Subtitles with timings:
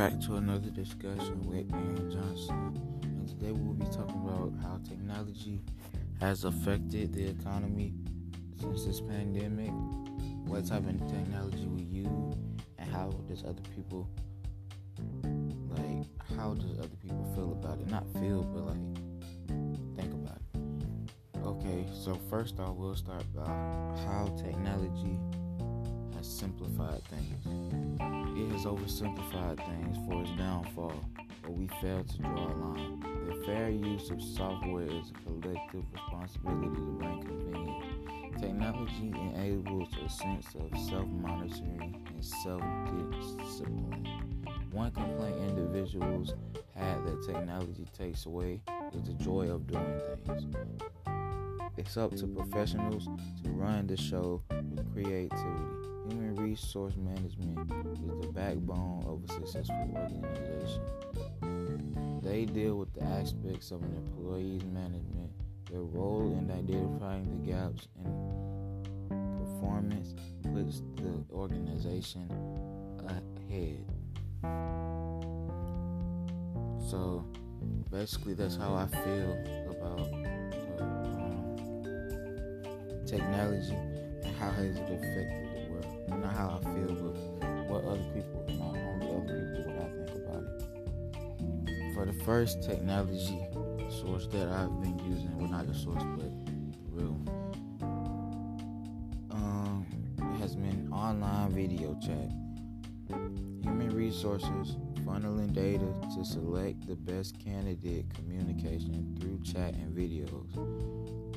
[0.00, 2.72] back to another discussion with Aaron Johnson.
[3.02, 5.60] And today we'll be talking about how technology
[6.20, 7.92] has affected the economy
[8.58, 9.70] since this pandemic,
[10.46, 12.34] what type of technology we use,
[12.78, 14.08] and how does other people
[15.68, 17.90] like how does other people feel about it?
[17.90, 21.44] Not feel, but like think about it.
[21.44, 25.18] Okay, so first I will start about how technology
[26.40, 28.00] simplified things.
[28.34, 30.94] It has oversimplified things for its downfall,
[31.42, 33.04] but we fail to draw a line.
[33.28, 38.40] The fair use of software is a collective responsibility to bring convenience.
[38.40, 42.62] Technology enables a sense of self monitoring and self
[43.42, 44.08] discipline.
[44.72, 46.32] One complaint individuals
[46.74, 48.62] had that technology takes away
[48.94, 50.56] is the joy of doing things.
[51.76, 53.04] It's up to professionals
[53.44, 55.90] to run the show with creativity.
[56.08, 60.82] Human resource management is the backbone of a successful organization.
[62.22, 65.30] They deal with the aspects of an employee's management,
[65.70, 68.30] their role in identifying the gaps in
[69.38, 72.28] performance puts the organization
[73.06, 73.84] ahead.
[76.90, 77.24] So
[77.90, 79.32] basically, that's how I feel
[79.70, 80.12] about
[80.80, 81.56] um,
[83.06, 83.74] technology
[84.24, 85.49] and how has it affected.
[86.30, 87.16] Not how I feel, but
[87.68, 91.94] what other people, not only other people, what I think about it.
[91.94, 93.40] For the first technology
[93.88, 97.20] source that I've been using, well, not the source, but the real
[99.32, 99.86] um,
[100.38, 102.30] has been online video chat.
[103.64, 110.46] Human resources funneling data to select the best candidate communication through chat and videos.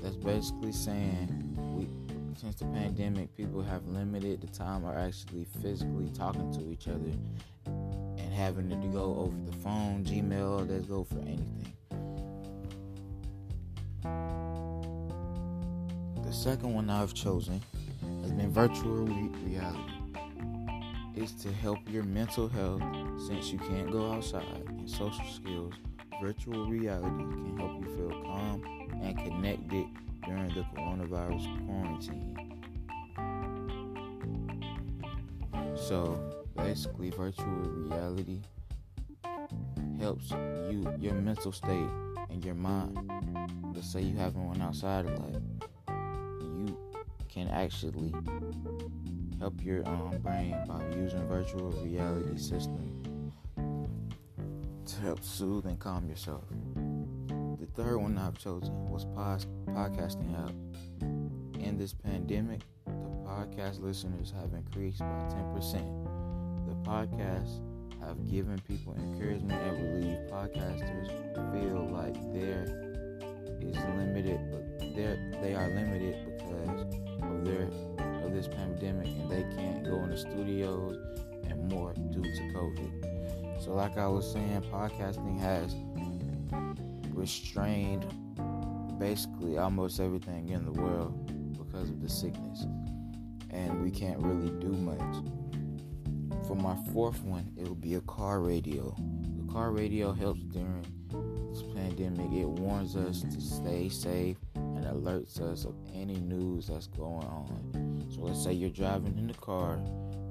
[0.04, 1.88] That's basically saying we
[2.34, 6.88] Um, since the pandemic people have limited the time or actually physically talking to each
[6.88, 7.12] other
[7.66, 11.74] and having to go over the phone, Gmail, let's go for anything.
[16.24, 17.62] The second one I've chosen
[18.22, 19.06] has been virtual
[19.46, 19.94] reality
[21.16, 22.82] is to help your mental health
[23.28, 25.74] since you can't go outside and social skills.
[26.22, 28.64] Virtual reality can help you feel calm
[29.04, 29.86] and connected
[30.26, 32.54] during the coronavirus quarantine.
[35.76, 38.42] So basically, virtual reality
[40.00, 41.90] helps you your mental state
[42.30, 42.98] and your mind.
[43.74, 45.42] Let's say you haven't went outside a lot,
[46.42, 46.78] you
[47.30, 48.14] can actually
[49.40, 53.32] help your um, brain by using virtual reality system
[54.86, 56.44] to help soothe and calm yourself.
[57.76, 60.54] Third one I've chosen was pod- podcasting app.
[61.60, 62.92] In this pandemic, the
[63.26, 66.68] podcast listeners have increased by 10%.
[66.68, 67.62] The podcasts
[68.00, 70.20] have given people encouragement and relief.
[70.30, 71.08] Podcasters
[71.52, 72.64] feel like there
[73.60, 74.96] is limited, but
[75.42, 76.82] they are limited because
[77.24, 77.70] of their
[78.24, 80.96] of this pandemic and they can't go in the studios
[81.50, 83.64] and more due to COVID.
[83.64, 85.74] So, like I was saying, podcasting has
[87.14, 88.06] restrained
[89.00, 91.14] basically almost everything in the world
[91.58, 92.66] because of the sickness,
[93.50, 95.24] and we can't really do much.
[96.48, 98.96] For my fourth one, it will be a car radio.
[99.38, 100.86] The car radio helps during
[101.50, 102.32] this pandemic.
[102.32, 108.06] It warns us to stay safe and alerts us of any news that's going on.
[108.14, 109.76] So let's say you're driving in the car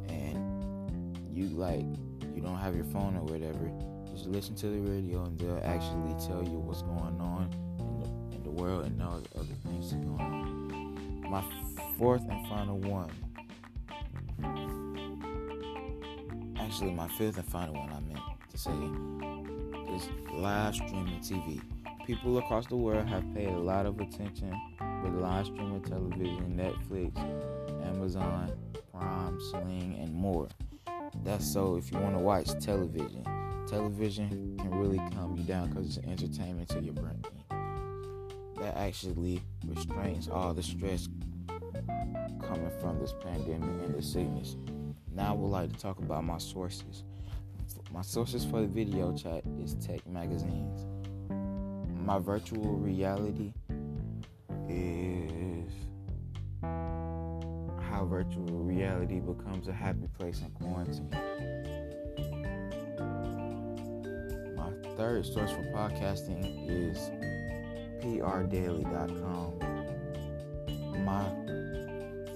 [0.09, 1.87] and you like
[2.34, 3.70] you don't have your phone or whatever.
[4.12, 8.37] Just listen to the radio and they'll actually tell you what's going on in the,
[8.37, 11.31] in the world and all the other things that's going on.
[11.31, 11.43] My
[11.97, 13.11] fourth and final one.
[16.61, 18.71] Actually, my fifth and final one I meant to say
[19.95, 21.62] is live streaming TV.
[22.06, 24.55] People across the world have paid a lot of attention
[25.03, 27.17] with live streaming television, Netflix,
[27.87, 28.53] Amazon,
[28.93, 30.49] Prime, Sling, and more.
[31.25, 33.25] That's so if you want to watch television.
[33.67, 37.23] Television can really calm you down because it's entertainment to your brain.
[38.56, 41.09] That actually restrains all the stress
[42.43, 44.56] coming from this pandemic and the sickness.
[45.14, 47.05] Now I would like to talk about my sources.
[47.93, 50.87] My sources for the video chat is tech magazines.
[52.05, 53.53] My virtual reality
[54.69, 55.73] is
[57.81, 61.08] how virtual reality becomes a happy place in quarantine.
[64.97, 67.11] Third source for podcasting is
[68.03, 69.59] prdaily.com.
[71.05, 71.25] My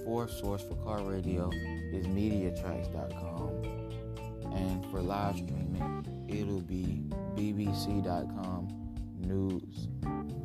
[0.03, 1.49] fourth source for car radio
[1.93, 3.63] is mediatracks.com.
[4.53, 7.03] And for live streaming, it'll be
[7.35, 8.67] bbc.com
[9.19, 9.87] news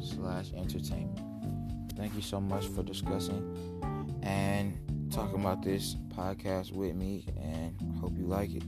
[0.00, 1.92] slash entertainment.
[1.96, 4.78] Thank you so much for discussing and
[5.12, 8.64] talking about this podcast with me, and hope you like it.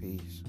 [0.00, 0.42] Peace.